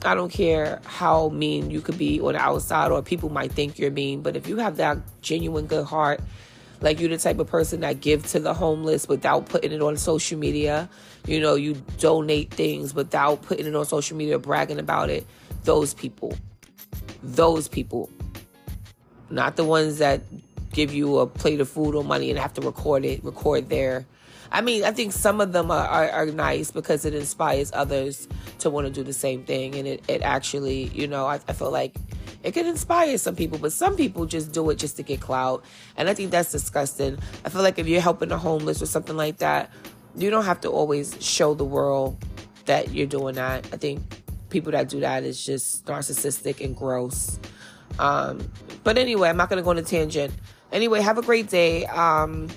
I 0.05 0.13
don't 0.13 0.31
care 0.31 0.79
how 0.85 1.29
mean 1.29 1.71
you 1.71 1.81
could 1.81 1.97
be 1.97 2.21
on 2.21 2.33
the 2.33 2.39
outside 2.39 2.91
or 2.91 3.01
people 3.01 3.29
might 3.29 3.51
think 3.51 3.79
you're 3.79 3.89
mean, 3.89 4.21
but 4.21 4.35
if 4.35 4.47
you 4.47 4.57
have 4.57 4.77
that 4.77 4.99
genuine 5.21 5.65
good 5.65 5.85
heart, 5.85 6.21
like 6.81 6.99
you're 6.99 7.09
the 7.09 7.17
type 7.17 7.39
of 7.39 7.47
person 7.47 7.81
that 7.81 8.01
give 8.01 8.25
to 8.27 8.39
the 8.39 8.53
homeless 8.53 9.07
without 9.07 9.47
putting 9.47 9.71
it 9.71 9.81
on 9.81 9.97
social 9.97 10.37
media. 10.37 10.89
You 11.25 11.39
know, 11.39 11.55
you 11.55 11.75
donate 11.99 12.53
things 12.53 12.93
without 12.93 13.41
putting 13.41 13.65
it 13.65 13.75
on 13.75 13.85
social 13.85 14.15
media, 14.15 14.39
bragging 14.39 14.79
about 14.79 15.09
it. 15.09 15.25
Those 15.63 15.93
people. 15.93 16.37
Those 17.23 17.67
people. 17.67 18.09
Not 19.29 19.55
the 19.55 19.63
ones 19.63 19.97
that 19.97 20.21
give 20.71 20.93
you 20.93 21.17
a 21.19 21.27
plate 21.27 21.59
of 21.59 21.67
food 21.67 21.95
or 21.95 22.03
money 22.03 22.29
and 22.29 22.39
have 22.39 22.53
to 22.53 22.61
record 22.61 23.03
it, 23.03 23.23
record 23.23 23.69
their 23.69 24.05
I 24.51 24.61
mean, 24.61 24.83
I 24.83 24.91
think 24.91 25.11
some 25.11 25.41
of 25.41 25.51
them 25.51 25.71
are, 25.71 25.85
are, 25.85 26.09
are, 26.09 26.25
nice 26.27 26.71
because 26.71 27.05
it 27.05 27.13
inspires 27.13 27.71
others 27.73 28.27
to 28.59 28.69
want 28.69 28.87
to 28.87 28.93
do 28.93 29.03
the 29.03 29.13
same 29.13 29.43
thing. 29.43 29.75
And 29.75 29.87
it, 29.87 30.03
it 30.07 30.21
actually, 30.21 30.85
you 30.93 31.07
know, 31.07 31.25
I, 31.25 31.39
I 31.47 31.53
feel 31.53 31.71
like 31.71 31.95
it 32.47 32.53
can 32.53 32.65
inspire 32.65 33.17
some 33.17 33.35
people, 33.35 33.57
but 33.57 33.73
some 33.73 33.97
people 33.97 34.25
just 34.25 34.53
do 34.53 34.69
it 34.69 34.75
just 34.75 34.95
to 34.95 35.03
get 35.03 35.19
clout. 35.19 35.65
And 35.97 36.07
I 36.07 36.13
think 36.13 36.31
that's 36.31 36.49
disgusting. 36.49 37.17
I 37.43 37.49
feel 37.49 37.61
like 37.61 37.77
if 37.77 37.87
you're 37.87 37.99
helping 37.99 38.29
the 38.29 38.37
homeless 38.37 38.81
or 38.81 38.85
something 38.85 39.17
like 39.17 39.39
that, 39.39 39.69
you 40.15 40.29
don't 40.29 40.45
have 40.45 40.61
to 40.61 40.69
always 40.69 41.17
show 41.19 41.53
the 41.55 41.65
world 41.65 42.23
that 42.63 42.93
you're 42.93 43.05
doing 43.05 43.35
that. 43.35 43.67
I 43.73 43.75
think 43.75 44.01
people 44.47 44.71
that 44.71 44.87
do 44.87 45.01
that 45.01 45.25
is 45.25 45.45
just 45.45 45.85
narcissistic 45.87 46.63
and 46.63 46.73
gross. 46.73 47.37
Um, 47.99 48.49
but 48.85 48.97
anyway, 48.97 49.27
I'm 49.27 49.35
not 49.35 49.49
going 49.49 49.57
to 49.57 49.63
go 49.63 49.71
on 49.71 49.77
a 49.77 49.81
tangent. 49.81 50.33
Anyway, 50.71 51.01
have 51.01 51.17
a 51.17 51.21
great 51.21 51.49
day. 51.49 51.85
Um, 51.87 52.47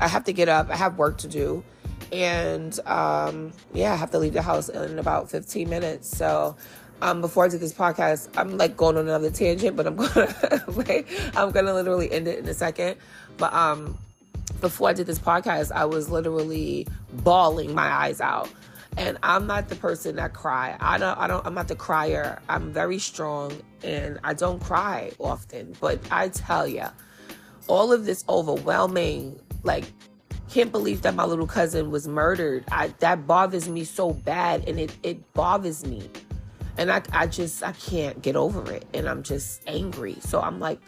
I 0.00 0.08
have 0.08 0.24
to 0.24 0.32
get 0.32 0.48
up, 0.48 0.70
I 0.70 0.76
have 0.76 0.98
work 0.98 1.18
to 1.18 1.28
do. 1.28 1.62
And 2.10 2.76
um, 2.84 3.52
yeah, 3.72 3.92
I 3.92 3.96
have 3.96 4.10
to 4.10 4.18
leave 4.18 4.32
the 4.32 4.42
house 4.42 4.68
in 4.68 4.98
about 4.98 5.30
15 5.30 5.70
minutes. 5.70 6.08
So 6.16 6.56
um, 7.02 7.20
before 7.20 7.44
I 7.44 7.48
did 7.48 7.60
this 7.60 7.72
podcast, 7.72 8.28
I'm 8.36 8.56
like 8.56 8.76
going 8.76 8.96
on 8.96 9.04
another 9.04 9.30
tangent, 9.30 9.76
but 9.76 9.86
I'm 9.86 9.96
gonna 9.96 10.64
wait. 10.68 11.06
I'm 11.36 11.50
gonna 11.50 11.74
literally 11.74 12.10
end 12.10 12.28
it 12.28 12.38
in 12.38 12.48
a 12.48 12.54
second. 12.54 12.96
But 13.36 13.52
um, 13.52 13.98
before 14.60 14.88
I 14.88 14.92
did 14.92 15.06
this 15.06 15.18
podcast, 15.18 15.72
I 15.72 15.84
was 15.84 16.08
literally 16.08 16.86
bawling 17.12 17.74
my 17.74 17.86
eyes 17.86 18.20
out. 18.20 18.50
And 18.96 19.18
I'm 19.22 19.46
not 19.46 19.68
the 19.68 19.76
person 19.76 20.16
that 20.16 20.32
cry. 20.32 20.74
I 20.80 20.96
don't. 20.96 21.18
I 21.18 21.26
don't. 21.26 21.46
I'm 21.46 21.52
not 21.52 21.68
the 21.68 21.76
crier. 21.76 22.40
I'm 22.48 22.72
very 22.72 22.98
strong, 22.98 23.52
and 23.82 24.18
I 24.24 24.32
don't 24.32 24.62
cry 24.62 25.12
often. 25.18 25.76
But 25.80 26.00
I 26.10 26.30
tell 26.30 26.66
you, 26.66 26.86
all 27.66 27.92
of 27.92 28.06
this 28.06 28.24
overwhelming, 28.26 29.38
like, 29.64 29.84
can't 30.48 30.72
believe 30.72 31.02
that 31.02 31.14
my 31.14 31.26
little 31.26 31.46
cousin 31.46 31.90
was 31.90 32.08
murdered. 32.08 32.64
I 32.72 32.88
that 33.00 33.26
bothers 33.26 33.68
me 33.68 33.84
so 33.84 34.14
bad, 34.14 34.66
and 34.66 34.80
it 34.80 34.96
it 35.02 35.34
bothers 35.34 35.84
me 35.84 36.08
and 36.78 36.90
I, 36.90 37.02
I 37.12 37.26
just 37.26 37.62
I 37.62 37.72
can't 37.72 38.20
get 38.22 38.36
over 38.36 38.70
it. 38.72 38.86
And 38.94 39.08
I'm 39.08 39.22
just 39.22 39.62
angry. 39.66 40.16
So 40.20 40.40
I'm 40.40 40.60
like 40.60 40.80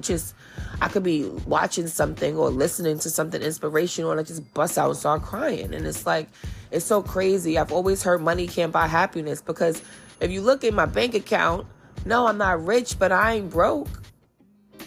just 0.00 0.34
I 0.80 0.88
could 0.88 1.02
be 1.02 1.24
watching 1.46 1.86
something 1.86 2.36
or 2.36 2.48
listening 2.48 2.98
to 3.00 3.10
something 3.10 3.42
inspirational 3.42 4.10
and 4.10 4.20
I 4.20 4.22
just 4.22 4.52
bust 4.54 4.78
out 4.78 4.88
and 4.88 4.98
start 4.98 5.22
crying. 5.22 5.74
And 5.74 5.86
it's 5.86 6.06
like 6.06 6.28
it's 6.70 6.84
so 6.84 7.02
crazy. 7.02 7.58
I've 7.58 7.72
always 7.72 8.02
heard 8.02 8.22
money 8.22 8.46
can't 8.46 8.72
buy 8.72 8.86
happiness 8.86 9.42
because 9.42 9.82
if 10.20 10.30
you 10.30 10.40
look 10.40 10.64
at 10.64 10.72
my 10.72 10.86
bank 10.86 11.14
account 11.14 11.66
no 12.06 12.26
I'm 12.26 12.38
not 12.38 12.64
rich 12.64 12.98
but 12.98 13.12
I 13.12 13.34
ain't 13.34 13.50
broke. 13.50 13.88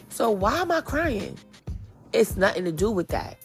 So 0.09 0.31
why 0.31 0.59
am 0.59 0.71
I 0.71 0.81
crying? 0.81 1.37
It's 2.11 2.35
nothing 2.35 2.65
to 2.65 2.71
do 2.71 2.91
with 2.91 3.07
that. 3.09 3.37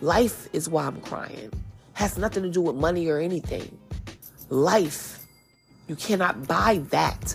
Life 0.00 0.48
is 0.52 0.68
why 0.68 0.86
I'm 0.86 1.00
crying. 1.02 1.52
Has 1.94 2.16
nothing 2.16 2.42
to 2.42 2.50
do 2.50 2.62
with 2.62 2.76
money 2.76 3.08
or 3.08 3.18
anything. 3.18 3.78
Life 4.48 5.19
you 5.90 5.96
cannot 5.96 6.46
buy 6.46 6.80
that. 6.90 7.34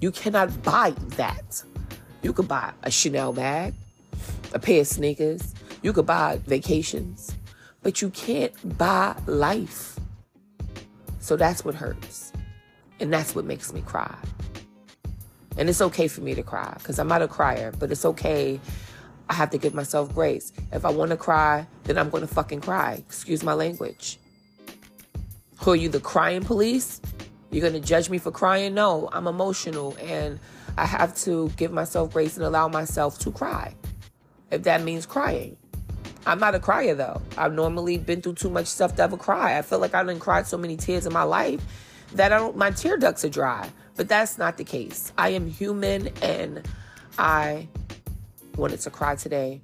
You 0.00 0.12
cannot 0.12 0.62
buy 0.62 0.94
that. 1.16 1.60
You 2.22 2.32
could 2.32 2.46
buy 2.46 2.72
a 2.84 2.90
Chanel 2.90 3.32
bag, 3.32 3.74
a 4.54 4.60
pair 4.60 4.82
of 4.82 4.86
sneakers, 4.86 5.56
you 5.82 5.92
could 5.92 6.06
buy 6.06 6.38
vacations, 6.46 7.34
but 7.82 8.00
you 8.00 8.10
can't 8.10 8.54
buy 8.78 9.16
life. 9.26 9.98
So 11.18 11.34
that's 11.34 11.64
what 11.64 11.74
hurts. 11.74 12.32
And 13.00 13.12
that's 13.12 13.34
what 13.34 13.44
makes 13.44 13.72
me 13.72 13.80
cry. 13.80 14.16
And 15.56 15.68
it's 15.68 15.80
okay 15.80 16.06
for 16.06 16.20
me 16.20 16.36
to 16.36 16.44
cry 16.44 16.72
because 16.78 17.00
I'm 17.00 17.08
not 17.08 17.22
a 17.22 17.28
crier, 17.28 17.72
but 17.76 17.90
it's 17.90 18.04
okay. 18.04 18.60
I 19.28 19.34
have 19.34 19.50
to 19.50 19.58
give 19.58 19.74
myself 19.74 20.14
grace. 20.14 20.52
If 20.70 20.84
I 20.84 20.90
want 20.90 21.10
to 21.10 21.16
cry, 21.16 21.66
then 21.84 21.98
I'm 21.98 22.08
going 22.08 22.20
to 22.20 22.32
fucking 22.32 22.60
cry. 22.60 23.02
Excuse 23.08 23.42
my 23.42 23.54
language. 23.54 24.20
Who 25.62 25.72
are 25.72 25.76
you, 25.76 25.88
the 25.88 25.98
crying 25.98 26.44
police? 26.44 27.00
You're 27.50 27.68
going 27.68 27.80
to 27.80 27.86
judge 27.86 28.08
me 28.08 28.18
for 28.18 28.30
crying? 28.30 28.74
No, 28.74 29.08
I'm 29.12 29.26
emotional 29.26 29.96
and 30.00 30.38
I 30.78 30.86
have 30.86 31.16
to 31.18 31.50
give 31.56 31.72
myself 31.72 32.12
grace 32.12 32.36
and 32.36 32.46
allow 32.46 32.68
myself 32.68 33.18
to 33.20 33.32
cry. 33.32 33.74
If 34.50 34.62
that 34.64 34.82
means 34.82 35.06
crying. 35.06 35.56
I'm 36.26 36.38
not 36.38 36.54
a 36.54 36.60
crier 36.60 36.94
though. 36.94 37.22
I've 37.36 37.54
normally 37.54 37.98
been 37.98 38.20
through 38.20 38.34
too 38.34 38.50
much 38.50 38.66
stuff 38.66 38.94
to 38.96 39.02
ever 39.02 39.16
cry. 39.16 39.58
I 39.58 39.62
feel 39.62 39.78
like 39.78 39.94
I 39.94 40.04
didn't 40.04 40.20
cry 40.20 40.42
so 40.42 40.58
many 40.58 40.76
tears 40.76 41.06
in 41.06 41.12
my 41.12 41.22
life 41.22 41.60
that 42.14 42.32
I 42.32 42.38
don't 42.38 42.56
my 42.56 42.70
tear 42.70 42.96
ducts 42.96 43.24
are 43.24 43.28
dry. 43.30 43.68
But 43.96 44.08
that's 44.08 44.38
not 44.38 44.56
the 44.56 44.64
case. 44.64 45.12
I 45.18 45.30
am 45.30 45.48
human 45.48 46.08
and 46.22 46.66
I 47.18 47.68
wanted 48.56 48.80
to 48.80 48.90
cry 48.90 49.16
today 49.16 49.60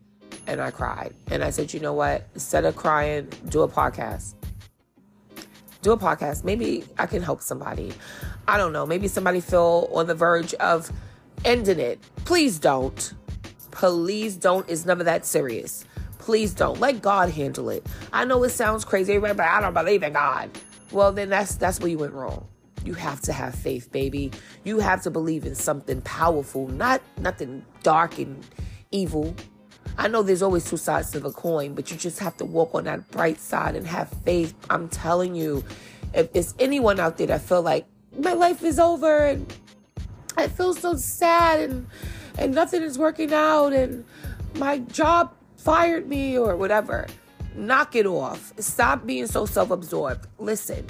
and 0.47 0.61
I 0.61 0.71
cried. 0.71 1.15
And 1.31 1.45
I 1.45 1.51
said, 1.51 1.73
you 1.73 1.81
know 1.81 1.95
what? 1.95 2.27
Instead 2.35 2.65
of 2.65 2.77
crying, 2.77 3.29
do 3.49 3.63
a 3.63 3.69
podcast 3.69 4.35
do 5.87 5.93
a 5.93 5.97
podcast. 5.97 6.43
Maybe 6.43 6.85
I 6.99 7.07
can 7.07 7.23
help 7.23 7.41
somebody. 7.41 7.93
I 8.49 8.59
don't 8.59 8.73
know. 8.73 8.85
Maybe 8.85 9.07
somebody 9.07 9.41
feel 9.41 9.89
on 9.93 10.09
the 10.09 10.17
verge 10.17 10.53
of 10.55 10.91
ending 11.45 11.79
it. 11.79 12.01
Please 12.25 12.59
don't. 12.59 13.15
Please 13.71 14.37
don't. 14.37 14.69
It's 14.69 14.85
never 14.85 15.05
that 15.05 15.25
serious. 15.25 15.85
Please 16.19 16.55
don't. 16.55 16.81
Let 16.81 17.03
God 17.03 17.31
handle 17.31 17.71
it. 17.71 17.87
I 18.13 18.25
know 18.25 18.43
it 18.43 18.51
sounds 18.51 18.85
crazy, 18.85 19.17
but 19.19 19.39
I 19.39 19.61
don't 19.61 19.75
believe 19.75 20.03
in 20.03 20.13
God. 20.13 20.51
Well, 20.91 21.13
then 21.13 21.29
that's 21.29 21.55
that's 21.55 21.79
where 21.79 21.89
you 21.89 21.99
went 21.99 22.15
wrong. 22.15 22.49
You 22.85 22.95
have 22.95 23.21
to 23.23 23.33
have 23.33 23.55
faith, 23.55 23.93
baby. 23.93 24.33
You 24.65 24.81
have 24.81 25.03
to 25.03 25.11
believe 25.11 25.45
in 25.45 25.55
something 25.55 26.01
powerful, 26.03 26.67
not 26.67 27.01
nothing 27.19 27.65
dark 27.85 28.19
and 28.19 28.45
evil. 28.91 29.37
I 29.99 30.09
know 30.09 30.23
there's 30.23 30.43
always 30.43 30.69
two 30.69 30.77
sides 30.77 31.11
to 31.13 31.21
the 31.21 31.33
coin, 31.33 31.75
but 31.75 31.91
you 31.91 31.97
just 31.97 32.19
have 32.19 32.37
to 32.39 32.45
walk 32.45 32.75
on 32.75 32.85
that 32.85 33.11
bright 33.11 33.41
side 33.41 33.77
and 33.77 33.87
have 33.87 34.09
faith. 34.25 34.55
I'm 34.71 34.89
telling 34.89 35.35
you, 35.35 35.65
if 36.15 36.33
there's 36.33 36.55
anyone 36.59 37.01
out 37.01 37.19
there 37.19 37.27
that 37.29 37.43
feel 37.43 37.63
like 37.63 37.87
my 38.19 38.33
life 38.33 38.63
is 38.63 38.79
over 38.79 39.27
and 39.27 39.53
I 40.37 40.49
feel 40.49 40.75
so 40.75 40.97
sad 40.97 41.61
and 41.61 41.87
and 42.39 42.55
nothing 42.55 42.83
is 42.83 42.99
working 42.99 43.33
out 43.33 43.73
and 43.73 44.05
my 44.57 44.79
job 44.79 45.33
fired 45.57 46.09
me 46.09 46.39
or 46.39 46.57
whatever, 46.57 47.07
knock 47.55 47.97
it 47.97 48.07
off. 48.07 48.53
Stop 48.59 49.07
being 49.07 49.27
so 49.27 49.47
self-absorbed. 49.47 50.27
Listen, 50.39 50.87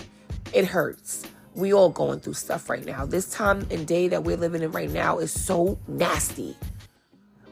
it 0.52 0.64
hurts. 0.64 1.24
We 1.54 1.72
all 1.72 1.88
going 1.88 2.20
through 2.20 2.34
stuff 2.34 2.68
right 2.68 2.84
now. 2.84 3.06
This 3.06 3.30
time 3.30 3.66
and 3.70 3.86
day 3.86 4.08
that 4.08 4.24
we're 4.24 4.36
living 4.36 4.62
in 4.62 4.72
right 4.72 4.90
now 4.90 5.18
is 5.18 5.30
so 5.32 5.78
nasty. 5.88 6.56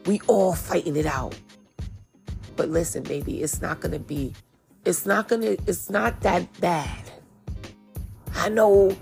We 0.05 0.21
all 0.27 0.53
fighting 0.53 0.95
it 0.95 1.05
out. 1.05 1.37
But 2.55 2.69
listen, 2.69 3.03
baby, 3.03 3.41
it's 3.41 3.61
not 3.61 3.81
gonna 3.81 3.99
be, 3.99 4.33
it's 4.85 5.05
not 5.05 5.27
gonna, 5.27 5.57
it's 5.67 5.89
not 5.89 6.21
that 6.21 6.59
bad. 6.61 7.11
I 8.35 8.49
know, 8.49 8.95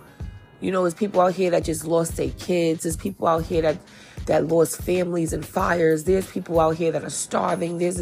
you 0.62 0.72
know, 0.72 0.84
there's 0.84 0.94
people 0.94 1.22
out 1.22 1.34
here 1.34 1.52
that 1.52 1.66
just 1.66 1.86
lost 1.86 2.16
their 2.16 2.30
kids. 2.32 2.84
There's 2.84 2.98
people 2.98 3.28
out 3.28 3.46
here 3.46 3.62
that 3.62 3.78
that 4.26 4.48
lost 4.48 4.82
families 4.82 5.34
in 5.34 5.42
fires. 5.42 6.06
There's 6.06 6.30
people 6.30 6.60
out 6.60 6.78
here 6.78 6.92
that 6.92 7.04
are 7.04 7.10
starving. 7.10 7.78
There's, 7.78 8.00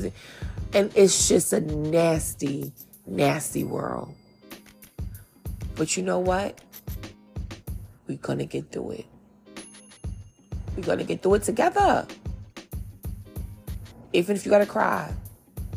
and 0.74 0.92
it's 0.96 1.28
just 1.28 1.54
a 1.54 1.62
nasty, 1.62 2.72
nasty 3.06 3.64
world. 3.64 4.14
But 5.76 5.98
you 5.98 6.04
know 6.04 6.20
what? 6.20 6.60
We're 8.08 8.18
gonna 8.18 8.46
get 8.46 8.72
through 8.72 8.92
it. 8.92 9.06
We're 10.76 10.84
gonna 10.84 11.04
get 11.04 11.24
through 11.24 11.36
it 11.36 11.44
together. 11.44 12.06
Even 14.14 14.36
if 14.36 14.46
you 14.46 14.52
gotta 14.52 14.66
cry. 14.66 15.14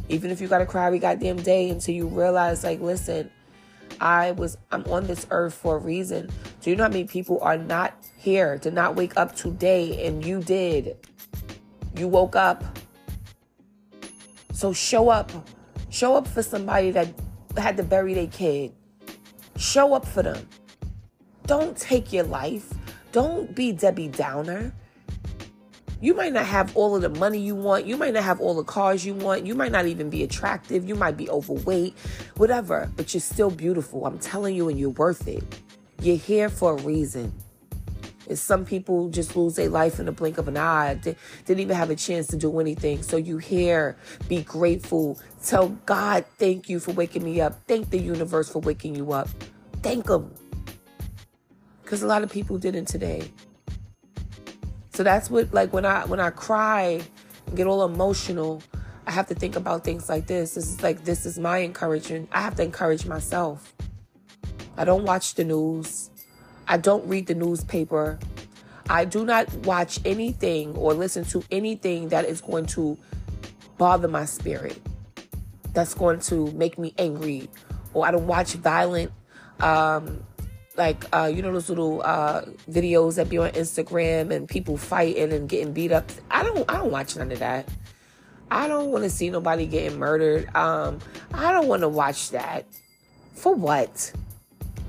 Even 0.08 0.30
if 0.30 0.40
you 0.40 0.48
gotta 0.48 0.66
cry 0.66 0.86
every 0.86 0.98
goddamn 0.98 1.36
day 1.36 1.70
until 1.70 1.94
you 1.94 2.06
realize, 2.08 2.64
like, 2.64 2.80
listen, 2.80 3.30
I 4.00 4.32
was 4.32 4.56
I'm 4.70 4.84
on 4.84 5.06
this 5.06 5.26
earth 5.30 5.54
for 5.54 5.76
a 5.76 5.78
reason. 5.78 6.30
Do 6.60 6.70
you 6.70 6.76
know 6.76 6.84
how 6.84 6.88
many 6.88 7.04
people 7.04 7.38
are 7.40 7.56
not 7.56 7.94
here, 8.16 8.58
did 8.58 8.74
not 8.74 8.96
wake 8.96 9.16
up 9.16 9.34
today, 9.34 10.06
and 10.06 10.24
you 10.24 10.40
did? 10.40 10.96
You 11.96 12.08
woke 12.08 12.36
up. 12.36 12.64
So 14.52 14.72
show 14.72 15.08
up. 15.08 15.30
Show 15.90 16.16
up 16.16 16.26
for 16.26 16.42
somebody 16.42 16.90
that 16.90 17.08
had 17.56 17.76
to 17.76 17.82
bury 17.82 18.14
their 18.14 18.26
kid. 18.26 18.72
Show 19.56 19.94
up 19.94 20.06
for 20.06 20.22
them. 20.22 20.48
Don't 21.46 21.76
take 21.76 22.12
your 22.12 22.24
life. 22.24 22.72
Don't 23.12 23.54
be 23.54 23.70
Debbie 23.70 24.08
Downer. 24.08 24.72
You 26.04 26.12
might 26.12 26.34
not 26.34 26.44
have 26.44 26.76
all 26.76 26.94
of 26.94 27.00
the 27.00 27.08
money 27.08 27.38
you 27.38 27.54
want. 27.54 27.86
You 27.86 27.96
might 27.96 28.12
not 28.12 28.24
have 28.24 28.38
all 28.38 28.52
the 28.52 28.62
cars 28.62 29.06
you 29.06 29.14
want. 29.14 29.46
You 29.46 29.54
might 29.54 29.72
not 29.72 29.86
even 29.86 30.10
be 30.10 30.22
attractive. 30.22 30.86
You 30.86 30.94
might 30.94 31.16
be 31.16 31.30
overweight, 31.30 31.96
whatever, 32.36 32.92
but 32.94 33.14
you're 33.14 33.22
still 33.22 33.48
beautiful. 33.48 34.04
I'm 34.04 34.18
telling 34.18 34.54
you, 34.54 34.68
and 34.68 34.78
you're 34.78 34.90
worth 34.90 35.26
it. 35.26 35.42
You're 36.02 36.18
here 36.18 36.50
for 36.50 36.76
a 36.76 36.82
reason. 36.82 37.32
And 38.28 38.38
some 38.38 38.66
people 38.66 39.08
just 39.08 39.34
lose 39.34 39.56
their 39.56 39.70
life 39.70 39.98
in 39.98 40.04
the 40.04 40.12
blink 40.12 40.36
of 40.36 40.46
an 40.46 40.58
eye. 40.58 40.92
They 41.02 41.16
didn't 41.46 41.60
even 41.60 41.74
have 41.74 41.88
a 41.88 41.96
chance 41.96 42.26
to 42.26 42.36
do 42.36 42.60
anything. 42.60 43.02
So 43.02 43.16
you 43.16 43.38
here, 43.38 43.96
be 44.28 44.42
grateful. 44.42 45.18
Tell 45.42 45.70
God, 45.86 46.26
thank 46.36 46.68
you 46.68 46.80
for 46.80 46.92
waking 46.92 47.24
me 47.24 47.40
up. 47.40 47.66
Thank 47.66 47.88
the 47.88 47.98
universe 47.98 48.50
for 48.50 48.58
waking 48.58 48.94
you 48.94 49.12
up. 49.12 49.30
Thank 49.82 50.04
them. 50.04 50.34
Because 51.82 52.02
a 52.02 52.06
lot 52.06 52.22
of 52.22 52.30
people 52.30 52.58
didn't 52.58 52.88
today. 52.88 53.30
So 54.94 55.02
that's 55.02 55.28
what 55.28 55.52
like 55.52 55.72
when 55.72 55.84
I 55.84 56.06
when 56.06 56.20
I 56.20 56.30
cry 56.30 57.02
and 57.46 57.56
get 57.56 57.66
all 57.66 57.84
emotional, 57.84 58.62
I 59.08 59.10
have 59.10 59.26
to 59.26 59.34
think 59.34 59.56
about 59.56 59.82
things 59.82 60.08
like 60.08 60.28
this. 60.28 60.54
This 60.54 60.68
is 60.68 60.82
like 60.84 61.04
this 61.04 61.26
is 61.26 61.36
my 61.36 61.62
encouragement. 61.62 62.28
I 62.30 62.40
have 62.42 62.54
to 62.56 62.62
encourage 62.62 63.04
myself. 63.04 63.74
I 64.76 64.84
don't 64.84 65.04
watch 65.04 65.34
the 65.34 65.42
news. 65.42 66.10
I 66.68 66.76
don't 66.76 67.06
read 67.08 67.26
the 67.26 67.34
newspaper. 67.34 68.20
I 68.88 69.04
do 69.04 69.24
not 69.24 69.52
watch 69.66 69.98
anything 70.04 70.76
or 70.76 70.94
listen 70.94 71.24
to 71.26 71.42
anything 71.50 72.08
that 72.10 72.24
is 72.24 72.40
going 72.40 72.66
to 72.66 72.96
bother 73.78 74.06
my 74.06 74.24
spirit. 74.26 74.80
That's 75.72 75.94
going 75.94 76.20
to 76.20 76.52
make 76.52 76.78
me 76.78 76.94
angry. 76.98 77.48
Or 77.94 78.06
I 78.06 78.12
don't 78.12 78.28
watch 78.28 78.52
violent 78.52 79.10
um, 79.58 80.22
like 80.76 81.04
uh, 81.14 81.30
you 81.32 81.42
know 81.42 81.52
those 81.52 81.68
little 81.68 82.02
uh, 82.02 82.42
videos 82.70 83.16
that 83.16 83.28
be 83.28 83.38
on 83.38 83.50
Instagram 83.50 84.32
and 84.32 84.48
people 84.48 84.76
fighting 84.76 85.32
and 85.32 85.48
getting 85.48 85.72
beat 85.72 85.92
up. 85.92 86.10
I 86.30 86.42
don't 86.42 86.68
I 86.70 86.78
don't 86.78 86.90
watch 86.90 87.16
none 87.16 87.30
of 87.32 87.38
that. 87.38 87.68
I 88.50 88.68
don't 88.68 88.90
want 88.90 89.04
to 89.04 89.10
see 89.10 89.30
nobody 89.30 89.66
getting 89.66 89.98
murdered. 89.98 90.54
Um, 90.54 90.98
I 91.32 91.52
don't 91.52 91.66
want 91.66 91.82
to 91.82 91.88
watch 91.88 92.30
that. 92.30 92.66
For 93.34 93.54
what? 93.54 94.12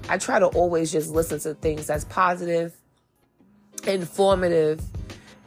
I 0.08 0.18
try 0.18 0.40
to 0.40 0.48
always 0.48 0.92
just 0.92 1.10
listen 1.10 1.40
to 1.40 1.56
things 1.56 1.88
that's 1.88 2.04
positive, 2.06 2.76
informative, 3.88 4.82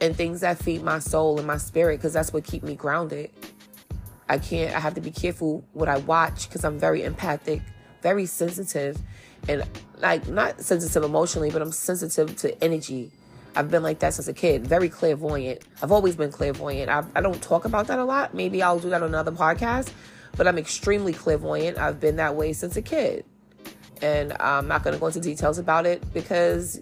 and 0.01 0.15
things 0.15 0.41
that 0.41 0.57
feed 0.57 0.83
my 0.83 0.99
soul 0.99 1.37
and 1.37 1.47
my 1.47 1.57
spirit 1.57 1.97
because 1.97 2.13
that's 2.13 2.33
what 2.33 2.43
keep 2.43 2.63
me 2.63 2.75
grounded. 2.75 3.31
I 4.27 4.37
can't. 4.37 4.75
I 4.75 4.79
have 4.79 4.95
to 4.95 5.01
be 5.01 5.11
careful 5.11 5.63
what 5.73 5.89
I 5.89 5.97
watch 5.97 6.47
because 6.47 6.63
I'm 6.63 6.77
very 6.77 7.03
empathic, 7.03 7.61
very 8.01 8.25
sensitive, 8.25 8.97
and 9.47 9.63
like 9.97 10.27
not 10.27 10.61
sensitive 10.61 11.03
emotionally, 11.03 11.51
but 11.51 11.61
I'm 11.61 11.71
sensitive 11.71 12.35
to 12.37 12.63
energy. 12.63 13.11
I've 13.55 13.71
been 13.71 13.83
like 13.83 13.99
that 13.99 14.13
since 14.13 14.27
a 14.27 14.33
kid, 14.33 14.65
very 14.65 14.89
clairvoyant. 14.89 15.61
I've 15.81 15.91
always 15.91 16.15
been 16.15 16.31
clairvoyant. 16.31 16.89
I, 16.89 17.03
I 17.15 17.21
don't 17.21 17.41
talk 17.41 17.65
about 17.65 17.87
that 17.87 17.99
a 17.99 18.05
lot. 18.05 18.33
Maybe 18.33 18.61
I'll 18.61 18.79
do 18.79 18.89
that 18.89 19.01
on 19.01 19.09
another 19.09 19.31
podcast, 19.31 19.91
but 20.37 20.47
I'm 20.47 20.57
extremely 20.57 21.13
clairvoyant. 21.13 21.77
I've 21.77 21.99
been 21.99 22.17
that 22.17 22.35
way 22.35 22.53
since 22.53 22.77
a 22.77 22.81
kid. 22.81 23.25
And 24.01 24.33
I'm 24.39 24.67
not 24.67 24.83
going 24.83 24.93
to 24.93 24.99
go 24.99 25.07
into 25.07 25.19
details 25.19 25.57
about 25.57 25.85
it 25.85 26.13
because 26.13 26.79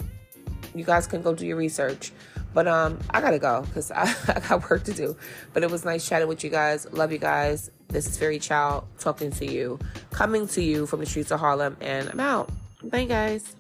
you 0.76 0.84
guys 0.84 1.08
can 1.08 1.22
go 1.22 1.34
do 1.34 1.46
your 1.46 1.58
research. 1.58 2.12
But 2.54 2.67
um, 2.67 3.00
I 3.10 3.22
gotta 3.22 3.39
go 3.39 3.62
because 3.62 3.91
I, 3.96 4.13
I 4.28 4.39
got 4.39 4.70
work 4.70 4.84
to 4.86 4.93
do. 4.93 5.17
But 5.54 5.63
it 5.63 5.72
was 5.72 5.86
nice 5.86 6.08
chatting 6.08 6.28
with 6.28 6.43
you 6.43 6.50
guys. 6.50 6.91
Love 6.91 7.12
you 7.12 7.17
guys. 7.17 7.72
This 7.89 8.06
is 8.06 8.17
Fairy 8.17 8.39
Child 8.39 8.86
talking 9.00 9.32
to 9.32 9.45
you, 9.45 9.80
coming 10.12 10.47
to 10.50 10.62
you 10.62 10.86
from 10.86 11.00
the 11.00 11.06
streets 11.06 11.32
of 11.32 11.39
Harlem, 11.39 11.78
and 11.80 12.10
I'm 12.10 12.19
out. 12.19 12.50
Bye, 12.84 13.06
guys. 13.06 13.56